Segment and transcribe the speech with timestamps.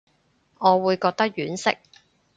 [0.03, 0.05] 我會
[0.97, 1.77] 覺得婉惜